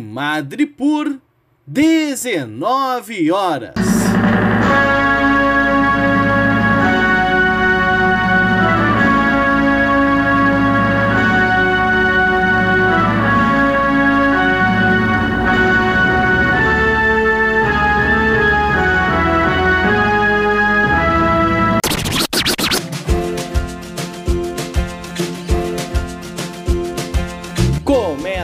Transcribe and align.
Madripoor, 0.00 1.20
19 1.66 3.30
horas. 3.30 3.74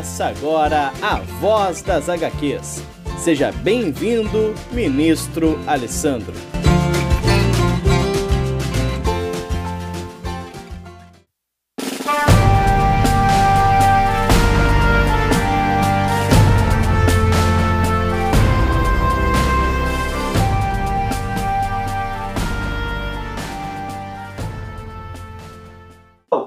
Começa 0.07 0.27
agora 0.27 0.93
a 1.03 1.17
Voz 1.41 1.83
das 1.83 2.09
HQs. 2.09 2.81
Seja 3.19 3.51
bem-vindo, 3.51 4.55
Ministro 4.71 5.59
Alessandro. 5.67 6.33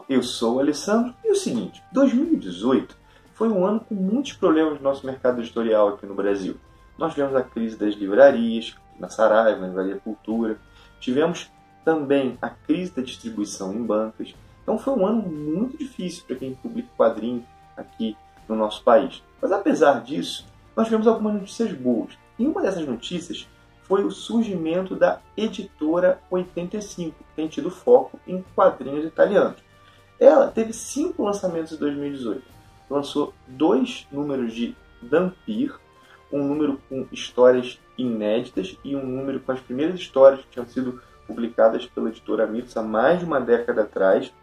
Eu 0.07 0.23
sou 0.23 0.55
o 0.55 0.59
Alessandro 0.59 1.13
e 1.23 1.27
é 1.27 1.31
o 1.31 1.35
seguinte, 1.35 1.83
2018 1.93 2.98
foi 3.39 3.47
um 3.47 3.65
ano 3.65 3.79
com 3.79 3.95
muitos 3.95 4.33
problemas 4.33 4.73
no 4.73 4.81
nosso 4.81 5.05
mercado 5.05 5.39
editorial 5.39 5.87
aqui 5.87 6.05
no 6.05 6.13
Brasil. 6.13 6.57
Nós 6.97 7.13
tivemos 7.13 7.33
a 7.37 7.41
crise 7.41 7.77
das 7.77 7.95
livrarias, 7.95 8.75
na 8.99 9.07
Saraiva, 9.07 9.61
na 9.61 9.67
Livraria 9.67 9.95
Cultura. 9.95 10.59
Tivemos 10.99 11.49
também 11.85 12.37
a 12.41 12.49
crise 12.49 12.91
da 12.91 13.01
distribuição 13.01 13.73
em 13.73 13.81
bancas. 13.81 14.35
Então 14.61 14.77
foi 14.77 14.93
um 14.93 15.05
ano 15.05 15.21
muito 15.21 15.77
difícil 15.77 16.25
para 16.27 16.35
quem 16.35 16.53
publica 16.53 16.89
quadrinho 16.97 17.45
aqui 17.77 18.17
no 18.45 18.57
nosso 18.57 18.83
país. 18.83 19.23
Mas 19.41 19.53
apesar 19.53 20.03
disso, 20.03 20.45
nós 20.75 20.87
tivemos 20.87 21.07
algumas 21.07 21.35
notícias 21.35 21.71
boas. 21.71 22.17
E 22.37 22.45
uma 22.45 22.61
dessas 22.61 22.85
notícias 22.85 23.47
foi 23.83 24.03
o 24.03 24.11
surgimento 24.11 24.97
da 24.97 25.21
Editora 25.37 26.19
85, 26.29 27.15
que 27.17 27.35
tem 27.37 27.47
tido 27.47 27.71
foco 27.71 28.19
em 28.27 28.43
quadrinhos 28.53 29.05
italianos. 29.05 29.63
Ela 30.19 30.51
teve 30.51 30.73
cinco 30.73 31.23
lançamentos 31.23 31.71
em 31.71 31.77
2018 31.77 32.58
lançou 32.89 33.33
dois 33.47 34.07
números 34.11 34.53
de 34.53 34.75
Dampir, 35.01 35.73
um 36.31 36.43
número 36.43 36.79
com 36.89 37.07
histórias 37.11 37.79
inéditas 37.97 38.77
e 38.83 38.95
um 38.95 39.05
número 39.05 39.39
com 39.39 39.51
as 39.51 39.59
primeiras 39.59 39.99
histórias 39.99 40.41
que 40.41 40.49
tinham 40.51 40.67
sido 40.67 41.01
publicadas 41.25 41.85
pela 41.85 42.09
editora 42.09 42.47
Mitos 42.47 42.75
há 42.75 42.81
mais 42.81 43.19
de 43.19 43.25
uma 43.25 43.39
década 43.39 43.83
atrás, 43.83 44.33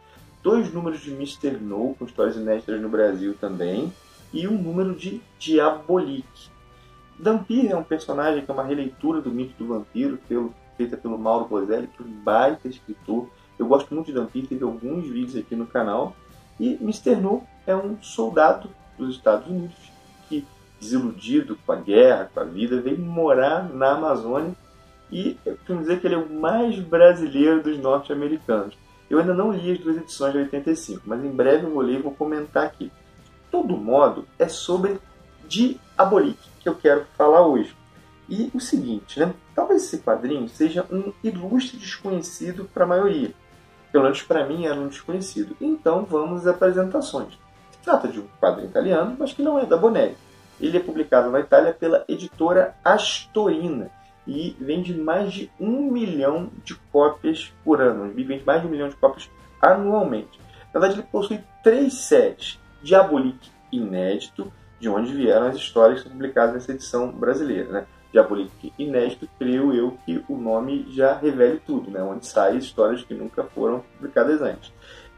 dois 0.42 0.72
números 0.72 1.00
de 1.00 1.10
Mr. 1.10 1.58
No, 1.60 1.94
com 1.94 2.04
histórias 2.04 2.36
inéditas 2.36 2.80
no 2.80 2.88
Brasil 2.88 3.34
também, 3.40 3.92
e 4.32 4.46
um 4.46 4.56
número 4.56 4.94
de 4.94 5.20
Diabolique. 5.38 6.50
Dampir 7.18 7.70
é 7.70 7.76
um 7.76 7.82
personagem 7.82 8.44
que 8.44 8.50
é 8.50 8.54
uma 8.54 8.62
releitura 8.64 9.20
do 9.20 9.30
mito 9.30 9.54
do 9.58 9.66
vampiro, 9.68 10.18
pelo, 10.28 10.54
feita 10.76 10.96
pelo 10.96 11.18
Mauro 11.18 11.46
Bozelli, 11.46 11.88
que 11.88 12.02
é 12.02 12.06
um 12.06 12.10
baita 12.10 12.68
escritor. 12.68 13.28
Eu 13.58 13.66
gosto 13.66 13.94
muito 13.94 14.06
de 14.06 14.12
Dampir, 14.12 14.46
teve 14.46 14.62
alguns 14.62 15.06
vídeos 15.08 15.36
aqui 15.36 15.56
no 15.56 15.66
canal. 15.66 16.14
E 16.58 16.74
Mr. 16.80 17.16
No 17.16 17.42
é 17.66 17.74
um 17.74 18.00
soldado 18.02 18.70
dos 18.98 19.16
Estados 19.16 19.46
Unidos 19.46 19.76
que, 20.28 20.46
desiludido 20.80 21.58
com 21.66 21.72
a 21.72 21.76
guerra, 21.76 22.30
com 22.32 22.40
a 22.40 22.44
vida, 22.44 22.80
veio 22.80 22.98
morar 22.98 23.68
na 23.68 23.92
Amazônia 23.92 24.54
e 25.10 25.38
eu 25.44 25.56
costumo 25.56 25.80
dizer 25.80 26.00
que 26.00 26.06
ele 26.06 26.14
é 26.14 26.18
o 26.18 26.32
mais 26.32 26.78
brasileiro 26.78 27.62
dos 27.62 27.78
norte-americanos. 27.78 28.76
Eu 29.08 29.20
ainda 29.20 29.34
não 29.34 29.52
li 29.52 29.72
as 29.72 29.78
duas 29.78 29.96
edições 29.96 30.32
de 30.32 30.38
85, 30.38 31.02
mas 31.06 31.24
em 31.24 31.30
breve 31.30 31.64
eu 31.64 31.70
vou 31.70 31.82
ler 31.82 31.98
e 31.98 32.02
vou 32.02 32.12
comentar 32.12 32.64
aqui. 32.64 32.86
De 32.86 33.50
todo 33.50 33.76
modo, 33.76 34.26
é 34.38 34.48
sobre 34.48 34.98
Diabolique 35.48 36.50
que 36.60 36.68
eu 36.68 36.74
quero 36.74 37.04
falar 37.16 37.46
hoje. 37.46 37.76
E 38.28 38.50
o 38.52 38.58
seguinte, 38.58 39.20
né? 39.20 39.32
Talvez 39.54 39.84
esse 39.84 39.98
quadrinho 39.98 40.48
seja 40.48 40.84
um 40.90 41.12
ilustre 41.22 41.78
desconhecido 41.78 42.68
para 42.74 42.82
a 42.82 42.88
maioria. 42.88 43.32
Pelo 43.92 44.04
menos 44.04 44.22
para 44.22 44.46
mim 44.46 44.66
era 44.66 44.78
um 44.78 44.88
desconhecido. 44.88 45.56
Então 45.60 46.04
vamos 46.04 46.46
às 46.46 46.54
apresentações. 46.54 47.38
Trata 47.82 48.08
de 48.08 48.20
um 48.20 48.26
quadro 48.40 48.64
italiano, 48.64 49.16
mas 49.18 49.32
que 49.32 49.42
não 49.42 49.58
é 49.58 49.64
da 49.64 49.76
Bonelli. 49.76 50.16
Ele 50.60 50.76
é 50.76 50.80
publicado 50.80 51.30
na 51.30 51.40
Itália 51.40 51.72
pela 51.72 52.04
editora 52.08 52.74
Astorina 52.84 53.90
e 54.26 54.56
vende 54.58 54.92
mais 54.94 55.32
de 55.32 55.50
um 55.60 55.90
milhão 55.90 56.50
de 56.64 56.74
cópias 56.90 57.52
por 57.64 57.80
ano. 57.80 58.06
Ele 58.06 58.24
vende 58.24 58.44
mais 58.44 58.60
de 58.60 58.66
um 58.66 58.70
milhão 58.70 58.88
de 58.88 58.96
cópias 58.96 59.30
anualmente. 59.62 60.40
Na 60.74 60.80
verdade, 60.80 61.00
ele 61.00 61.08
possui 61.10 61.40
três 61.62 61.94
séries. 61.94 62.58
Diabolique 62.82 63.50
Inédito, 63.70 64.52
de 64.78 64.88
onde 64.88 65.12
vieram 65.12 65.46
as 65.46 65.56
histórias 65.56 66.02
publicadas 66.02 66.54
nessa 66.54 66.72
edição 66.72 67.10
brasileira. 67.10 67.70
Né? 67.70 67.86
Diabolique 68.16 68.72
Inédito, 68.78 69.28
creio 69.38 69.74
eu 69.74 69.98
que 70.06 70.24
o 70.26 70.38
nome 70.38 70.86
já 70.88 71.18
revele 71.18 71.60
tudo, 71.66 71.90
né? 71.90 72.02
onde 72.02 72.26
saem 72.26 72.56
histórias 72.56 73.02
que 73.02 73.12
nunca 73.12 73.44
foram 73.44 73.80
publicadas 73.80 74.40
antes. 74.40 74.72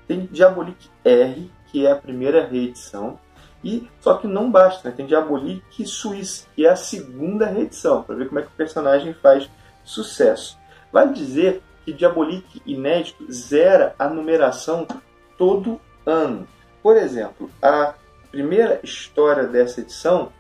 Tem 0.09 0.27
Diabolique 0.27 0.91
R, 1.05 1.49
que 1.69 1.87
é 1.87 1.93
a 1.93 1.97
primeira 1.97 2.45
reedição. 2.45 3.17
E 3.63 3.89
só 4.01 4.17
que 4.17 4.27
não 4.27 4.51
basta, 4.51 4.89
né? 4.89 4.95
tem 4.97 5.07
Diabolique 5.07 5.87
Suíça, 5.87 6.49
que 6.57 6.67
é 6.67 6.71
a 6.71 6.75
segunda 6.75 7.47
reedição, 7.47 8.03
para 8.03 8.17
ver 8.17 8.27
como 8.27 8.41
é 8.41 8.43
que 8.43 8.49
o 8.49 8.57
personagem 8.57 9.15
faz 9.15 9.49
sucesso. 9.85 10.59
Vale 10.93 11.13
dizer 11.13 11.63
que 11.85 11.93
Diabolique 11.93 12.61
Inédito 12.67 13.33
zera 13.33 13.95
a 13.97 14.09
numeração 14.09 14.89
todo 15.37 15.81
ano. 16.05 16.49
Por 16.83 16.97
exemplo, 16.97 17.49
a 17.63 17.95
primeira 18.33 18.81
história 18.83 19.45
dessa 19.45 19.83
edição 19.83 20.33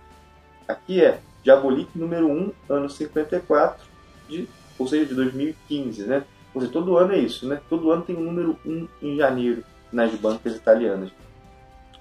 aqui 0.66 1.04
é 1.04 1.20
Diabolique 1.43 1.99
número 1.99 2.28
1, 2.28 2.53
ano 2.69 2.91
54, 2.91 3.87
de, 4.28 4.49
ou 4.78 4.87
seja, 4.87 5.06
de 5.06 5.15
2015, 5.15 6.04
né? 6.04 6.25
Ou 6.54 6.60
seja, 6.60 6.72
todo 6.72 6.97
ano 6.97 7.12
é 7.12 7.19
isso, 7.19 7.47
né? 7.47 7.60
Todo 7.69 7.91
ano 7.91 8.03
tem 8.03 8.16
um 8.16 8.22
número 8.22 8.59
1 8.65 8.88
em 9.03 9.16
janeiro 9.16 9.65
nas 9.93 10.15
bancas 10.15 10.54
italianas. 10.56 11.10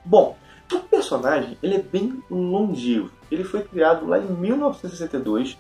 Bom, 0.04 0.38
o 0.72 0.80
personagem 0.80 1.58
ele 1.62 1.76
é 1.76 1.82
bem 1.82 2.22
longevo. 2.30 3.12
Ele 3.32 3.44
foi 3.44 3.64
criado 3.64 4.06
lá 4.06 4.20
em 4.20 4.28
1962 4.28 5.58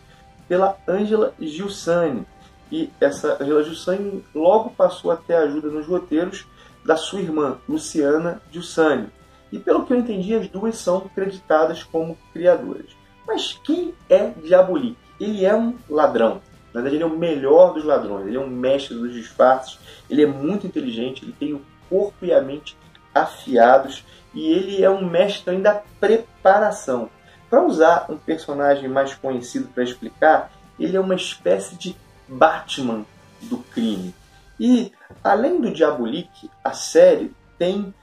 pela 0.48 0.78
Angela 0.88 1.34
Giussani. 1.40 2.26
E 2.72 2.90
essa 3.00 3.42
Angela 3.42 3.64
Giussani 3.64 4.24
logo 4.34 4.72
passou 4.72 5.12
a 5.12 5.16
ter 5.16 5.36
ajuda 5.36 5.70
nos 5.70 5.88
roteiros 5.88 6.46
da 6.86 6.96
sua 6.96 7.22
irmã, 7.22 7.58
Luciana 7.68 8.42
Giussani. 8.52 9.08
E 9.52 9.60
pelo 9.60 9.86
que 9.86 9.94
eu 9.94 9.98
entendi, 9.98 10.34
as 10.34 10.48
duas 10.48 10.78
são 10.78 11.02
creditadas 11.14 11.84
como 11.84 12.18
criadoras. 12.34 12.97
Mas 13.28 13.60
quem 13.64 13.94
é 14.10 14.30
Diabolique? 14.30 14.98
Ele 15.20 15.46
é 15.46 15.56
um 15.56 15.76
ladrão. 15.90 16.42
Na 16.74 16.82
verdade, 16.82 16.96
ele 16.96 17.04
é 17.04 17.08
o 17.08 17.18
melhor 17.18 17.74
dos 17.74 17.84
ladrões. 17.84 18.28
Ele 18.28 18.38
é 18.38 18.40
um 18.40 18.50
mestre 18.50 18.96
dos 18.96 19.14
disfarces. 19.14 19.78
Ele 20.10 20.24
é 20.24 20.28
muito 20.28 20.66
inteligente. 20.66 21.24
Ele 21.26 21.36
tem 21.38 21.54
o 21.54 21.62
corpo 21.90 22.26
e 22.26 22.34
a 22.34 22.42
mente 22.42 22.78
afiados 23.14 24.06
e 24.34 24.52
ele 24.52 24.84
é 24.84 24.90
um 24.90 25.10
mestre 25.10 25.52
ainda 25.52 25.74
da 25.74 25.82
preparação. 26.00 27.10
Para 27.50 27.64
usar 27.64 28.06
um 28.10 28.18
personagem 28.18 28.88
mais 28.90 29.16
conhecido 29.16 29.68
para 29.70 29.84
explicar, 29.84 30.52
ele 30.80 30.96
é 30.96 31.00
uma 31.00 31.16
espécie 31.16 31.76
de 31.76 31.96
Batman 32.28 33.06
do 33.44 33.58
crime. 33.58 34.14
E 34.60 34.92
além 35.24 35.62
do 35.62 35.72
Diabolique, 35.72 36.52
a 36.64 36.74
série 36.74 37.34
tem 37.58 37.94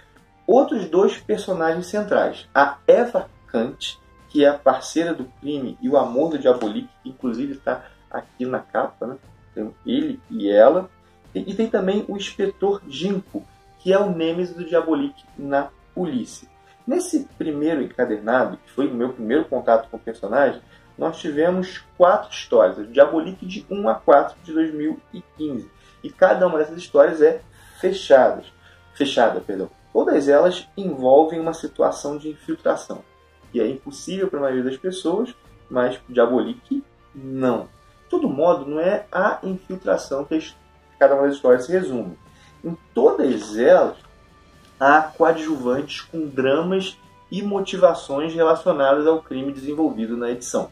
outros 0.47 0.89
dois 0.89 1.17
personagens 1.19 1.87
centrais: 1.87 2.49
a 2.55 2.79
Eva 2.87 3.29
Kant, 3.47 3.99
que 4.35 4.45
é 4.45 4.49
a 4.49 4.59
parceira 4.59 5.15
do 5.15 5.27
crime 5.41 5.79
e 5.81 5.89
o 5.89 5.97
amor 5.97 6.31
do 6.31 6.39
Diabolique, 6.41 6.91
que 7.05 7.09
inclusive 7.09 7.53
está 7.53 7.85
aqui 8.11 8.45
na 8.45 8.59
capa, 8.59 9.07
né? 9.07 9.17
Tem 9.55 9.73
ele 9.87 10.21
e 10.29 10.51
ela. 10.51 10.91
E 11.33 11.55
tem 11.55 11.71
também 11.71 12.05
o 12.09 12.17
inspetor 12.17 12.83
Ginkgo, 12.89 13.45
que 13.79 13.93
é 13.93 13.99
o 13.99 14.11
Nêmesis 14.11 14.57
do 14.57 14.65
Diabolique 14.65 15.25
na 15.39 15.69
polícia. 15.95 16.49
Nesse 16.85 17.29
primeiro 17.39 17.81
encadernado, 17.81 18.57
que 18.57 18.73
foi 18.73 18.89
o 18.89 18.95
meu 18.95 19.13
primeiro 19.13 19.45
contato 19.45 19.89
com 19.89 19.99
o 19.99 20.01
personagem, 20.01 20.61
nós 20.99 21.19
tivemos 21.19 21.85
quatro 21.97 22.33
histórias, 22.33 22.79
o 22.79 22.87
Diabolique 22.87 23.47
de 23.47 23.65
1 23.71 23.89
a 23.89 23.95
4 23.95 24.37
de 24.43 24.53
2015. 24.53 25.71
E 26.03 26.11
cada 26.11 26.45
uma 26.49 26.59
dessas 26.59 26.77
histórias 26.77 27.23
é 27.23 27.41
fechada. 27.81 28.43
Fechada, 28.95 29.41
perdão. 29.41 29.71
Todas 29.93 30.29
elas 30.29 30.67
envolvem 30.77 31.39
uma 31.39 31.55
situação 31.55 32.19
de 32.19 32.31
infiltração. 32.31 33.05
E 33.55 33.61
é 33.61 33.69
impossível 33.69 34.29
para 34.29 34.41
a 34.41 34.43
maioria 34.43 34.65
das 34.65 34.77
pessoas, 34.77 35.33
mas 35.71 35.97
o 36.09 36.13
Diabolique 36.13 36.85
não. 37.15 37.63
De 38.03 38.11
todo 38.11 38.29
modo, 38.29 38.67
não 38.67 38.81
é 38.81 39.07
a 39.11 39.39
infiltração 39.45 40.25
que 40.25 40.55
cada 40.99 41.15
uma 41.15 41.27
das 41.27 41.37
histórias 41.37 41.65
se 41.65 41.73
resume. 41.73 42.19
Em 42.65 42.77
todas 42.93 43.57
elas, 43.57 43.97
há 44.79 45.01
coadjuvantes 45.03 46.01
com 46.01 46.27
dramas 46.27 46.99
e 47.31 47.43
motivações 47.43 48.35
relacionadas 48.35 49.07
ao 49.07 49.23
crime 49.23 49.53
desenvolvido 49.53 50.17
na 50.17 50.31
edição. 50.31 50.71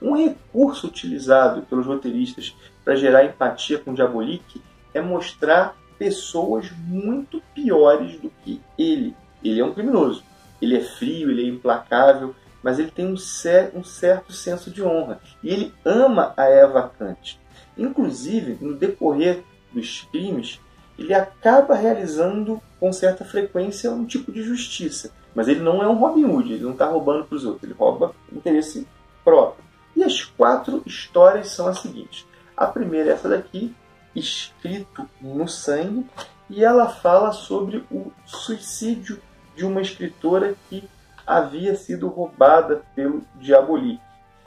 Um 0.00 0.16
recurso 0.16 0.88
utilizado 0.88 1.62
pelos 1.62 1.86
roteiristas 1.86 2.56
para 2.84 2.96
gerar 2.96 3.24
empatia 3.24 3.78
com 3.78 3.94
Diabolik 3.94 4.60
é 4.92 5.00
mostrar 5.00 5.76
pessoas 5.98 6.70
muito 6.86 7.40
piores 7.54 8.18
do 8.18 8.30
que 8.42 8.60
ele. 8.76 9.14
Ele 9.44 9.60
é 9.60 9.64
um 9.64 9.72
criminoso. 9.72 10.24
Ele 10.62 10.76
é 10.76 10.80
frio, 10.80 11.30
ele 11.30 11.42
é 11.42 11.48
implacável, 11.48 12.34
mas 12.62 12.78
ele 12.78 12.92
tem 12.92 13.06
um, 13.06 13.16
cer 13.16 13.72
um 13.74 13.82
certo 13.82 14.32
senso 14.32 14.70
de 14.70 14.82
honra. 14.82 15.20
E 15.42 15.50
ele 15.50 15.74
ama 15.84 16.32
a 16.36 16.44
Eva 16.44 16.90
Kant. 16.96 17.40
Inclusive, 17.76 18.56
no 18.64 18.74
decorrer 18.74 19.42
dos 19.72 20.02
crimes, 20.12 20.60
ele 20.96 21.12
acaba 21.12 21.74
realizando 21.74 22.62
com 22.78 22.92
certa 22.92 23.24
frequência 23.24 23.90
um 23.90 24.04
tipo 24.04 24.30
de 24.30 24.42
justiça. 24.42 25.10
Mas 25.34 25.48
ele 25.48 25.60
não 25.60 25.82
é 25.82 25.88
um 25.88 25.96
Robin 25.96 26.24
Hood, 26.24 26.52
ele 26.52 26.62
não 26.62 26.72
está 26.72 26.86
roubando 26.86 27.24
para 27.24 27.36
os 27.36 27.44
outros, 27.44 27.64
ele 27.64 27.74
rouba 27.74 28.14
interesse 28.30 28.86
próprio. 29.24 29.64
E 29.96 30.04
as 30.04 30.22
quatro 30.22 30.82
histórias 30.86 31.48
são 31.48 31.66
as 31.66 31.80
seguintes. 31.80 32.26
A 32.56 32.66
primeira 32.66 33.10
é 33.10 33.12
essa 33.14 33.28
daqui, 33.28 33.74
escrito 34.14 35.08
no 35.20 35.48
sangue, 35.48 36.06
e 36.48 36.62
ela 36.62 36.88
fala 36.88 37.32
sobre 37.32 37.84
o 37.90 38.12
suicídio 38.26 39.18
de 39.54 39.64
uma 39.64 39.80
escritora 39.80 40.54
que 40.68 40.88
havia 41.26 41.74
sido 41.74 42.08
roubada 42.08 42.82
pelo 42.94 43.22
Diabolik. 43.36 44.00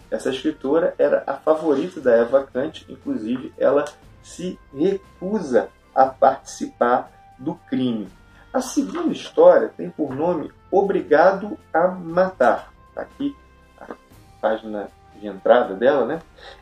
Essa 0.09 0.29
escritora 0.29 0.93
era 0.97 1.23
a 1.25 1.33
favorita 1.33 1.99
da 1.99 2.13
Eva 2.13 2.47
Kant, 2.51 2.85
inclusive 2.89 3.53
ela 3.57 3.85
se 4.21 4.59
recusa 4.73 5.69
a 5.93 6.05
participar 6.05 7.11
do 7.37 7.55
crime. 7.69 8.07
A 8.53 8.61
segunda 8.61 9.11
história 9.11 9.69
tem 9.75 9.89
por 9.89 10.15
nome 10.15 10.51
Obrigado 10.71 11.57
a 11.73 11.87
Matar. 11.87 12.71
Tá 12.93 13.01
aqui 13.01 13.35
a 13.79 13.87
página 14.41 14.89
de 15.19 15.27
entrada 15.27 15.73
dela, 15.75 16.05
né? 16.05 16.21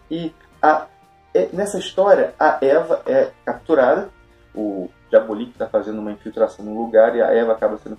E 0.10 0.34
a, 0.62 0.88
é, 1.34 1.50
nessa 1.54 1.78
história 1.78 2.34
a 2.39 2.57
Eva 2.62 3.01
é 3.06 3.31
capturada, 3.46 4.10
o 4.55 4.89
Diabolik 5.09 5.51
está 5.51 5.67
fazendo 5.67 6.00
uma 6.00 6.11
infiltração 6.11 6.65
no 6.65 6.77
lugar 6.77 7.15
e 7.15 7.21
a 7.21 7.27
Eva 7.27 7.53
acaba 7.53 7.77
sendo 7.77 7.97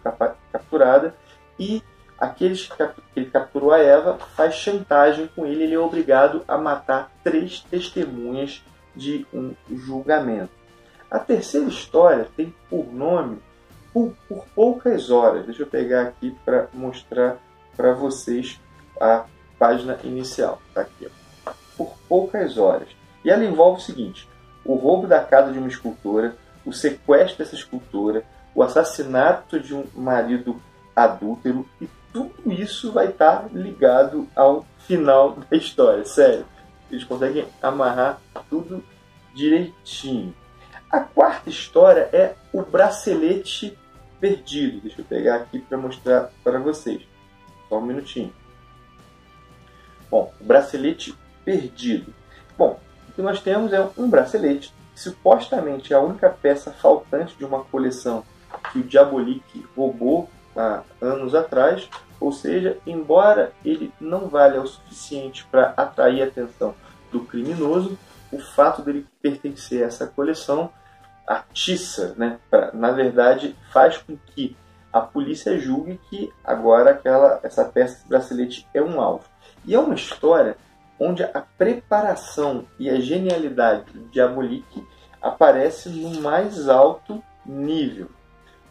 capturada 0.52 1.14
e 1.58 1.82
aqueles 2.18 2.68
que 2.68 3.20
ele 3.20 3.30
capturou 3.30 3.72
a 3.72 3.78
Eva 3.78 4.18
faz 4.36 4.54
chantagem 4.54 5.28
com 5.34 5.46
ele, 5.46 5.64
ele 5.64 5.74
é 5.74 5.78
obrigado 5.78 6.42
a 6.46 6.56
matar 6.56 7.10
três 7.22 7.60
testemunhas 7.60 8.62
de 8.94 9.26
um 9.32 9.54
julgamento. 9.70 10.52
A 11.10 11.18
terceira 11.18 11.66
história 11.66 12.28
tem 12.36 12.54
por 12.68 12.92
nome 12.92 13.38
Por, 13.92 14.12
por 14.28 14.44
Poucas 14.54 15.10
Horas. 15.10 15.46
Deixa 15.46 15.62
eu 15.62 15.66
pegar 15.66 16.02
aqui 16.02 16.36
para 16.44 16.68
mostrar 16.72 17.36
para 17.76 17.92
vocês 17.92 18.60
a 19.00 19.24
página 19.58 19.98
inicial. 20.02 20.60
Tá 20.72 20.80
aqui, 20.80 21.08
ó. 21.46 21.52
Por 21.76 21.94
Poucas 22.08 22.58
Horas. 22.58 22.88
E 23.24 23.30
ela 23.30 23.44
envolve 23.44 23.80
o 23.80 23.84
seguinte: 23.84 24.28
o 24.64 24.74
roubo 24.74 25.06
da 25.06 25.20
casa 25.20 25.52
de 25.52 25.58
uma 25.58 25.68
escultora, 25.68 26.36
o 26.64 26.72
sequestro 26.72 27.38
dessa 27.38 27.55
escultora, 27.55 28.25
o 28.55 28.62
assassinato 28.62 29.58
de 29.58 29.75
um 29.75 29.84
marido 29.94 30.61
adúltero 30.94 31.69
e 31.81 31.88
tudo 32.12 32.52
isso 32.52 32.93
vai 32.93 33.08
estar 33.08 33.49
ligado 33.52 34.28
ao 34.37 34.64
final 34.87 35.37
da 35.50 35.56
história, 35.56 36.05
sério. 36.05 36.46
Eles 36.90 37.05
conseguem 37.05 37.46
amarrar 37.61 38.20
tudo 38.49 38.84
direitinho. 39.34 40.34
A 40.90 41.00
quarta 41.00 41.50
história 41.50 42.08
é 42.12 42.34
o 42.52 42.62
bracelete 42.62 43.76
perdido. 44.20 44.81
Deixa 44.81 45.00
eu 45.00 45.05
pegar 45.05 45.37
aqui 45.37 45.58
para 45.58 45.76
mostrar 45.76 46.31
para 46.44 46.61
vocês. 46.61 47.02
Só 47.69 47.78
um 47.78 47.87
minutinho. 47.87 48.32
Bom, 50.08 50.32
o 50.40 50.44
bracelete 50.44 51.12
perdido. 51.44 52.14
Bom, 52.56 52.78
o 53.08 53.12
que 53.12 53.22
nós 53.22 53.40
temos 53.40 53.72
é 53.72 53.88
um 53.99 54.08
bracelete 54.08 54.72
supostamente 54.94 55.93
a 55.93 56.00
única 56.00 56.31
peça 56.31 56.73
faltante 56.73 57.37
de 57.37 57.44
uma 57.44 57.64
coleção 57.64 58.25
que 58.73 58.79
o 58.79 58.85
Diabolik 58.85 59.67
roubou 59.76 60.31
há 60.56 60.82
anos 61.00 61.35
atrás, 61.35 61.88
ou 62.20 62.32
seja, 62.32 62.79
embora 62.87 63.52
ele 63.64 63.93
não 64.00 64.29
valha 64.29 64.62
o 64.62 64.67
suficiente 64.67 65.44
para 65.50 65.75
atrair 65.76 66.23
a 66.23 66.26
atenção 66.26 66.75
do 67.11 67.20
criminoso, 67.20 67.99
o 68.32 68.38
fato 68.38 68.82
dele 68.82 69.06
pertencer 69.20 69.82
a 69.82 69.87
essa 69.87 70.06
coleção 70.06 70.70
atiça, 71.26 72.14
né? 72.17 72.38
Pra, 72.50 72.70
na 72.73 72.90
verdade, 72.90 73.56
faz 73.73 73.99
com 73.99 74.17
que 74.17 74.56
a 74.93 75.00
polícia 75.00 75.58
julgue 75.58 76.00
que 76.08 76.32
agora 76.44 76.90
aquela 76.90 77.40
essa 77.43 77.64
peça 77.64 78.02
de 78.02 78.08
bracelete 78.08 78.67
é 78.73 78.82
um 78.82 79.00
alvo. 79.00 79.25
E 79.64 79.75
é 79.75 79.79
uma 79.79 79.94
história 79.94 80.56
onde 80.99 81.23
a 81.23 81.44
preparação 81.58 82.67
e 82.79 82.88
a 82.88 83.00
genialidade 83.00 83.93
de 83.93 84.05
Diabolik 84.11 84.87
aparece 85.20 85.88
no 85.88 86.20
mais 86.20 86.69
alto 86.69 87.23
nível. 87.44 88.08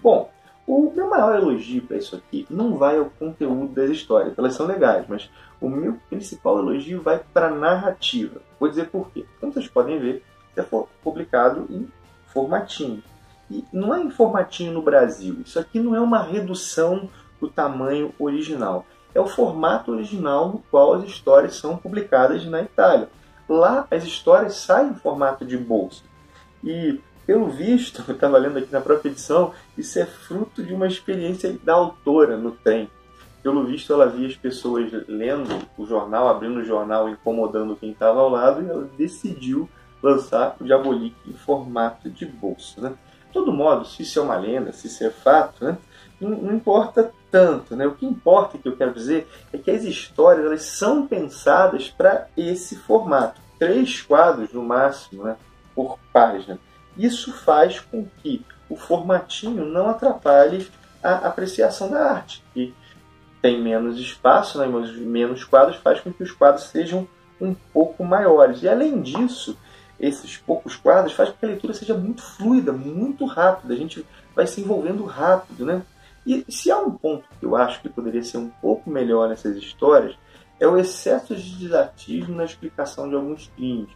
Bom, 0.02 0.30
o 0.66 0.92
meu 0.96 1.10
maior 1.10 1.36
elogio 1.36 1.81
para 1.81 1.98
isso 1.98 2.16
aqui 2.16 2.46
não 2.50 2.78
vai 2.78 2.98
ao 2.98 3.06
conteúdo 3.06 3.74
das 3.74 3.90
histórias, 3.90 4.38
elas 4.38 4.54
são 4.54 4.66
legais, 4.66 5.06
mas 5.08 5.30
o 5.60 5.68
meu 5.70 6.00
principal 6.10 6.60
elogio 6.60 7.02
vai 7.02 7.20
para 7.34 7.48
a 7.48 7.56
narrativa. 7.56 8.42
Vou 8.60 8.69
dizer 8.69 8.90
por 8.90 9.12
quê. 9.12 9.26
Como 9.40 9.52
vocês 9.52 9.68
podem 9.68 10.00
ver, 10.00 10.24
foi 10.69 10.86
publicado 11.04 11.68
em 11.69 11.88
formatinho. 12.28 13.04
E 13.50 13.64
não 13.74 13.94
é 13.94 14.02
em 14.02 14.10
formatinho 14.10 14.72
no 14.72 14.81
Brasil, 14.81 15.42
isso 15.46 15.60
aqui 15.60 15.80
não 15.80 15.96
é 15.96 16.00
uma 16.00 16.24
redução 16.24 17.10
do 17.42 17.50
tamanho 17.50 18.14
original. 18.18 18.86
É 19.13 19.19
o 19.19 19.27
formato 19.27 19.92
original 19.92 20.50
no 20.50 20.60
qual 20.71 20.94
as 20.94 21.04
histórias 21.06 21.56
são 21.56 21.77
publicadas 21.77 22.45
na 22.45 22.62
Itália. 22.62 23.10
Lá 23.48 23.88
as 23.92 24.04
histórias 24.04 24.56
saem 24.56 24.89
em 24.89 24.95
formato 24.95 25.45
de 25.45 25.57
bolsa. 25.57 26.04
E 26.63 27.00
pelo 27.25 27.50
visto, 27.50 28.04
eu 28.07 28.15
estava 28.15 28.38
lendo 28.38 28.57
aqui 28.57 28.71
na 28.71 28.81
própria 28.81 29.10
edição, 29.10 29.54
isso 29.77 30.00
é 30.00 30.06
fruto 30.06 30.63
de 30.63 30.74
uma 30.74 30.88
experiência 30.88 31.57
da 31.63 31.74
autora 31.74 32.38
no 32.38 32.51
trem. 32.51 32.89
Pelo 33.42 33.65
visto, 33.65 33.92
ela 33.92 34.07
via 34.07 34.27
as 34.27 34.38
pessoas 34.38 34.89
lendo 35.07 35.68
o 35.77 35.86
jornal, 35.86 36.30
abrindo 36.30 36.59
o 36.59 36.63
jornal, 36.63 37.09
incomodando 37.09 37.75
quem 37.75 37.92
estava 37.92 38.21
ao 38.21 38.30
lado, 38.30 38.62
e 38.62 38.69
ela 38.69 38.89
decidiu 38.98 39.69
lançar 40.01 40.56
o 40.59 40.63
Diabolik 40.63 41.16
em 41.27 41.33
formato 41.33 42.09
de 42.09 42.25
bolso. 42.25 42.80
Né? 42.81 42.94
De 43.27 43.33
todo 43.33 43.51
modo, 43.51 43.86
se 43.86 44.04
isso 44.04 44.19
é 44.19 44.21
uma 44.21 44.38
lenda, 44.38 44.71
se 44.71 44.88
isso 44.88 45.04
é 45.04 45.09
fato, 45.09 45.66
né? 45.66 45.77
Não, 46.19 46.30
não, 46.30 46.56
importa 46.56 47.12
tanto. 47.31 47.75
Né? 47.75 47.86
O 47.86 47.95
que 47.95 48.06
importa, 48.06 48.57
que 48.57 48.68
eu 48.68 48.75
quero 48.75 48.94
dizer, 48.94 49.27
é 49.51 49.57
que 49.57 49.71
as 49.71 49.83
histórias 49.83 50.45
elas 50.45 50.63
são 50.63 51.07
pensadas 51.07 51.89
para 51.89 52.28
esse 52.38 52.76
formato. 52.76 53.42
Três 53.59 54.02
quadros 54.02 54.52
no 54.54 54.64
máximo 54.64 55.23
né? 55.23 55.35
por 55.76 55.99
página. 56.11 56.59
Isso 56.97 57.31
faz 57.31 57.80
com 57.80 58.06
que 58.21 58.45
o 58.69 58.76
formatinho 58.76 59.66
não 59.66 59.90
atrapalhe 59.90 60.68
a 61.02 61.28
apreciação 61.28 61.90
da 61.90 62.11
arte. 62.11 62.44
E 62.56 62.73
tem 63.42 63.61
menos 63.61 63.99
espaço, 63.99 64.57
né, 64.57 64.66
menos 65.02 65.44
quadros, 65.44 65.76
faz 65.78 65.99
com 65.99 66.14
que 66.14 66.23
os 66.23 66.31
quadros 66.31 66.64
sejam 66.66 67.07
um 67.42 67.54
pouco 67.54 68.04
maiores. 68.04 68.64
E 68.64 68.69
além 68.69 69.02
disso, 69.02 69.57
esses 69.99 70.38
poucos 70.38 70.76
quadros 70.76 71.14
faz 71.14 71.30
com 71.30 71.38
que 71.38 71.45
a 71.45 71.49
leitura 71.49 71.73
seja 71.73 71.94
muito 71.94 72.21
fluida, 72.21 72.71
muito 72.71 73.26
rápida. 73.26 73.73
A 73.73 73.78
gente 73.78 74.06
vai 74.35 74.47
se 74.47 74.61
envolvendo 74.61 75.04
rápido, 75.04 75.66
né? 75.66 75.81
E 76.25 76.45
se 76.49 76.71
há 76.71 76.77
um 76.77 76.92
ponto 76.92 77.25
que 77.39 77.45
eu 77.45 77.56
acho 77.56 77.81
que 77.81 77.89
poderia 77.89 78.23
ser 78.23 78.37
um 78.37 78.49
pouco 78.49 78.89
melhor 78.89 79.30
nessas 79.30 79.57
histórias, 79.57 80.15
é 80.59 80.68
o 80.68 80.77
excesso 80.77 81.35
de 81.35 81.57
didatismo 81.57 82.35
na 82.35 82.45
explicação 82.45 83.09
de 83.09 83.15
alguns 83.15 83.47
crimes 83.56 83.89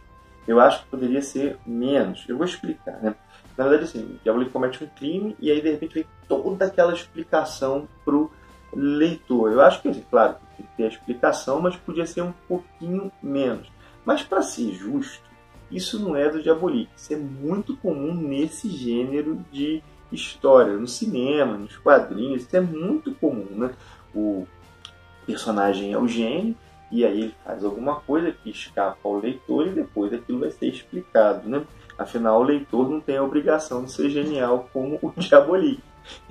eu 0.48 0.58
acho 0.58 0.82
que 0.82 0.88
poderia 0.88 1.20
ser 1.20 1.58
menos. 1.66 2.24
Eu 2.26 2.38
vou 2.38 2.46
explicar, 2.46 2.98
né? 3.02 3.14
Na 3.54 3.64
verdade, 3.68 3.84
assim, 3.84 4.02
o 4.02 4.18
Diablo 4.24 4.48
comete 4.48 4.82
um 4.82 4.86
crime 4.86 5.36
e 5.38 5.50
aí 5.50 5.60
de 5.60 5.70
repente 5.70 5.94
vem 5.94 6.06
toda 6.26 6.64
aquela 6.64 6.94
explicação 6.94 7.86
pro 8.02 8.32
leitor. 8.74 9.52
Eu 9.52 9.60
acho 9.60 9.82
que, 9.82 9.88
assim, 9.88 10.02
claro, 10.10 10.36
tem 10.56 10.64
que 10.64 10.76
ter 10.76 10.84
a 10.84 10.88
explicação, 10.88 11.60
mas 11.60 11.76
podia 11.76 12.06
ser 12.06 12.22
um 12.22 12.32
pouquinho 12.48 13.12
menos. 13.22 13.70
Mas 14.06 14.22
para 14.22 14.40
ser 14.40 14.72
justo, 14.72 15.28
isso 15.70 15.98
não 15.98 16.16
é 16.16 16.30
do 16.30 16.42
Diabolik. 16.42 16.88
Isso 16.96 17.12
é 17.12 17.16
muito 17.16 17.76
comum 17.76 18.14
nesse 18.14 18.70
gênero 18.70 19.44
de 19.52 19.82
história, 20.12 20.74
no 20.74 20.86
cinema, 20.86 21.56
nos 21.56 21.76
quadrinhos. 21.76 22.42
Isso 22.42 22.56
é 22.56 22.60
muito 22.60 23.12
comum, 23.14 23.46
né? 23.50 23.70
O 24.14 24.46
personagem 25.26 25.92
é 25.92 25.98
o 25.98 26.08
gênio 26.08 26.56
e 26.90 27.04
aí 27.04 27.22
ele 27.22 27.34
faz 27.44 27.64
alguma 27.64 27.96
coisa 27.96 28.32
que 28.32 28.50
escapa 28.50 28.98
ao 29.04 29.18
leitor 29.18 29.66
e 29.66 29.70
depois 29.70 30.12
aquilo 30.12 30.40
vai 30.40 30.50
ser 30.50 30.68
explicado, 30.68 31.48
né? 31.48 31.62
Afinal, 31.98 32.40
o 32.40 32.44
leitor 32.44 32.88
não 32.88 33.00
tem 33.00 33.16
a 33.16 33.22
obrigação 33.22 33.84
de 33.84 33.92
ser 33.92 34.08
genial 34.08 34.68
como 34.72 34.98
o 35.02 35.12
Diabolik. 35.18 35.82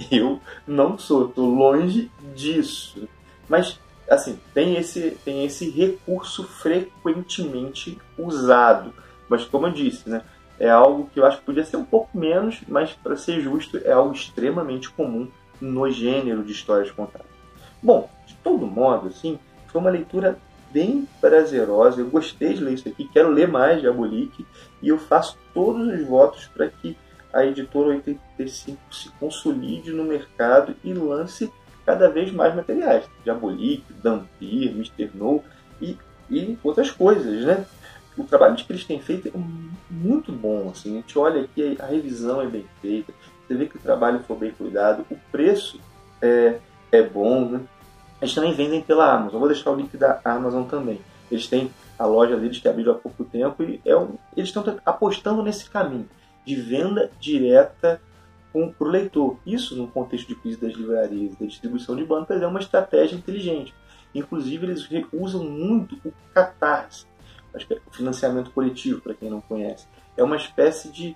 Eu 0.09 0.41
não 0.65 0.97
sou, 0.97 1.27
estou 1.27 1.53
longe 1.53 2.09
disso. 2.33 3.07
Mas, 3.47 3.79
assim, 4.09 4.39
tem 4.53 4.75
esse, 4.77 5.11
tem 5.23 5.45
esse 5.45 5.69
recurso 5.69 6.43
frequentemente 6.43 7.97
usado. 8.17 8.93
Mas, 9.29 9.45
como 9.45 9.67
eu 9.67 9.71
disse, 9.71 10.09
né? 10.09 10.23
É 10.59 10.69
algo 10.69 11.09
que 11.13 11.19
eu 11.19 11.25
acho 11.25 11.39
que 11.39 11.45
podia 11.45 11.63
ser 11.63 11.77
um 11.77 11.85
pouco 11.85 12.17
menos, 12.17 12.61
mas, 12.67 12.93
para 12.93 13.15
ser 13.15 13.41
justo, 13.41 13.79
é 13.83 13.91
algo 13.91 14.13
extremamente 14.13 14.89
comum 14.89 15.29
no 15.61 15.89
gênero 15.89 16.43
de 16.43 16.51
histórias 16.51 16.91
contadas. 16.91 17.27
Bom, 17.81 18.09
de 18.25 18.33
todo 18.35 18.65
modo, 18.65 19.07
assim, 19.07 19.39
foi 19.67 19.81
uma 19.81 19.89
leitura 19.89 20.37
bem 20.71 21.07
prazerosa. 21.21 22.01
Eu 22.01 22.09
gostei 22.09 22.53
de 22.53 22.63
ler 22.63 22.73
isso 22.73 22.89
aqui, 22.89 23.07
quero 23.07 23.29
ler 23.29 23.47
mais 23.47 23.81
de 23.81 23.87
Abolique 23.87 24.45
e 24.81 24.89
eu 24.89 24.97
faço 24.97 25.37
todos 25.53 25.87
os 25.87 26.05
votos 26.05 26.45
para 26.47 26.67
que 26.67 26.97
a 27.33 27.45
editora 27.45 27.89
85 27.89 28.77
se 28.91 29.09
consolide 29.19 29.91
no 29.91 30.03
mercado 30.03 30.75
e 30.83 30.93
lance 30.93 31.51
cada 31.85 32.09
vez 32.09 32.31
mais 32.31 32.55
materiais. 32.55 33.05
Diabolique, 33.23 33.93
Dampir, 34.01 34.71
Mr. 34.71 35.11
No 35.13 35.43
e, 35.81 35.97
e 36.29 36.57
outras 36.63 36.91
coisas, 36.91 37.45
né? 37.45 37.65
O 38.17 38.23
trabalho 38.23 38.55
que 38.55 38.71
eles 38.71 38.83
têm 38.83 38.99
feito 38.99 39.27
é 39.27 39.31
muito 39.89 40.31
bom, 40.31 40.69
assim. 40.69 40.93
A 40.93 41.01
gente 41.01 41.19
olha 41.19 41.41
aqui, 41.41 41.77
a 41.79 41.85
revisão 41.85 42.41
é 42.41 42.47
bem 42.47 42.65
feita, 42.81 43.13
você 43.47 43.55
vê 43.55 43.65
que 43.65 43.77
o 43.77 43.79
trabalho 43.79 44.19
foi 44.27 44.35
bem 44.37 44.51
cuidado, 44.51 45.05
o 45.09 45.15
preço 45.31 45.79
é, 46.21 46.59
é 46.91 47.01
bom, 47.01 47.45
né? 47.49 47.61
Eles 48.21 48.33
também 48.33 48.53
vendem 48.53 48.81
pela 48.81 49.13
Amazon. 49.13 49.39
Vou 49.39 49.47
deixar 49.47 49.71
o 49.71 49.75
link 49.75 49.95
da 49.95 50.19
Amazon 50.25 50.63
também. 50.63 50.99
Eles 51.31 51.47
têm 51.47 51.71
a 51.97 52.05
loja 52.05 52.35
deles 52.35 52.59
que 52.59 52.67
abriu 52.67 52.91
há 52.91 52.95
pouco 52.95 53.23
tempo 53.23 53.63
e 53.63 53.79
é 53.85 53.95
um, 53.95 54.15
eles 54.35 54.49
estão 54.49 54.63
apostando 54.85 55.43
nesse 55.43 55.69
caminho 55.69 56.09
de 56.45 56.55
venda 56.55 57.11
direta 57.19 58.01
para 58.51 58.87
o 58.87 58.89
leitor. 58.89 59.37
Isso, 59.45 59.75
no 59.75 59.87
contexto 59.87 60.27
de 60.27 60.35
crise 60.35 60.59
das 60.59 60.73
livrarias 60.73 61.35
da 61.35 61.45
distribuição 61.45 61.95
de 61.95 62.03
bancas, 62.03 62.41
é 62.41 62.47
uma 62.47 62.59
estratégia 62.59 63.15
inteligente. 63.15 63.73
Inclusive, 64.15 64.65
eles 64.65 64.87
usam 65.13 65.43
muito 65.43 65.95
o 66.03 66.11
Catarse, 66.33 67.05
é 67.53 67.79
financiamento 67.91 68.51
coletivo, 68.51 69.01
para 69.01 69.13
quem 69.13 69.29
não 69.29 69.41
conhece. 69.41 69.87
É 70.15 70.23
uma 70.23 70.35
espécie 70.35 70.89
de. 70.89 71.15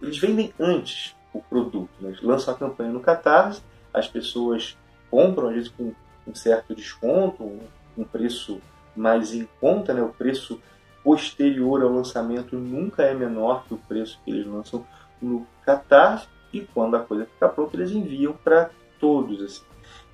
Eles 0.00 0.18
vendem 0.18 0.52
antes 0.58 1.14
o 1.32 1.40
produto. 1.40 1.90
Né? 2.00 2.10
Eles 2.10 2.22
lançam 2.22 2.54
a 2.54 2.56
campanha 2.56 2.90
no 2.90 3.00
Catarse, 3.00 3.62
as 3.92 4.08
pessoas 4.08 4.76
compram, 5.10 5.48
às 5.48 5.54
vezes 5.54 5.68
com 5.70 5.92
um 6.26 6.34
certo 6.34 6.74
desconto, 6.74 7.58
um 7.96 8.04
preço 8.04 8.60
mais 8.94 9.32
em 9.32 9.48
conta, 9.60 9.94
né? 9.94 10.02
o 10.02 10.08
preço 10.08 10.60
posterior 11.02 11.82
ao 11.82 11.90
lançamento 11.90 12.56
nunca 12.56 13.02
é 13.02 13.14
menor 13.14 13.64
que 13.64 13.74
o 13.74 13.78
preço 13.78 14.20
que 14.24 14.30
eles 14.30 14.46
lançam 14.46 14.86
no 15.20 15.46
Catarse 15.64 16.28
e 16.52 16.60
quando 16.60 16.96
a 16.96 17.00
coisa 17.00 17.26
fica 17.26 17.48
pronta 17.48 17.76
eles 17.76 17.90
enviam 17.90 18.32
para 18.32 18.70
todos. 19.00 19.42
Assim. 19.42 19.64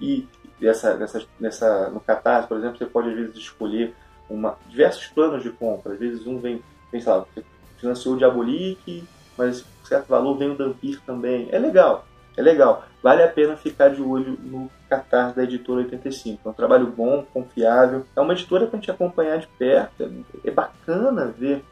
E 0.01 0.29
essa, 0.63 0.97
nessa, 0.97 1.25
nessa, 1.39 1.91
no 1.91 2.01
Catarse, 2.01 2.49
por 2.49 2.59
exemplo, 2.59 2.79
você 2.79 2.87
pode 2.87 3.09
às 3.09 3.15
vezes 3.15 3.37
escolher 3.37 3.95
uma, 4.29 4.57
diversos 4.69 5.07
planos 5.07 5.43
de 5.43 5.51
compra. 5.51 5.93
Às 5.93 5.99
vezes 5.99 6.27
um 6.27 6.39
vem, 6.39 6.63
vem 6.91 7.01
sei 7.01 7.13
lá, 7.13 7.25
financiou 7.79 8.15
o 8.15 8.19
Diabolique, 8.19 9.05
mas 9.37 9.65
certo 9.85 10.09
valor 10.09 10.37
vem 10.37 10.51
o 10.51 10.57
Dampir 10.57 11.01
também. 11.05 11.49
É 11.51 11.59
legal, 11.59 12.07
é 12.37 12.43
legal. 12.43 12.85
Vale 13.03 13.23
a 13.23 13.29
pena 13.29 13.57
ficar 13.57 13.89
de 13.89 14.03
olho 14.03 14.39
no 14.43 14.71
Catarse 14.89 15.37
da 15.37 15.45
editora 15.45 15.81
85. 15.81 16.41
É 16.45 16.51
um 16.51 16.55
trabalho 16.55 16.87
bom, 16.87 17.25
confiável. 17.33 18.07
É 18.17 18.21
uma 18.21 18.33
editora 18.33 18.67
para 18.67 18.77
a 18.77 18.81
gente 18.81 18.91
acompanhar 18.91 19.39
de 19.39 19.47
perto. 19.47 20.25
É 20.43 20.51
bacana 20.51 21.27
ver 21.27 21.63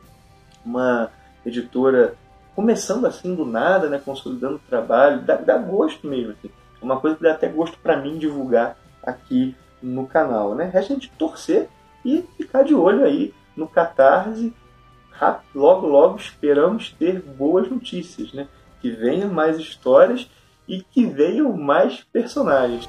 uma 0.65 1.11
editora 1.45 2.15
começando 2.55 3.07
assim 3.07 3.35
do 3.35 3.47
nada, 3.47 3.89
né, 3.89 4.01
consolidando 4.05 4.57
o 4.57 4.69
trabalho, 4.69 5.23
dá, 5.23 5.37
dá 5.37 5.57
gosto 5.57 6.07
mesmo. 6.07 6.33
Assim. 6.33 6.51
É 6.81 6.85
uma 6.85 7.01
coisa 7.01 7.17
que 7.17 7.23
dá 7.23 7.33
até 7.33 7.49
gosto 7.49 7.79
para 7.79 7.97
mim 7.97 8.19
divulgar 8.19 8.77
aqui 9.03 9.57
no 9.83 10.07
canal. 10.07 10.55
Né? 10.55 10.65
Resta 10.65 10.93
a 10.93 10.97
gente 10.97 11.11
torcer 11.13 11.69
e 12.05 12.23
ficar 12.37 12.63
de 12.63 12.75
olho 12.75 13.05
aí 13.05 13.33
no 13.57 13.67
Catarse. 13.69 14.53
Logo, 15.55 15.87
logo 15.87 16.17
esperamos 16.17 16.91
ter 16.99 17.21
boas 17.21 17.71
notícias, 17.71 18.33
né? 18.33 18.49
Que 18.81 18.91
venham 18.91 19.33
mais 19.33 19.57
histórias 19.57 20.29
e 20.67 20.83
que 20.83 21.07
venham 21.07 21.57
mais 21.57 22.03
personagens. 22.13 22.89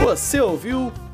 Você 0.00 0.40
ouviu 0.40 0.92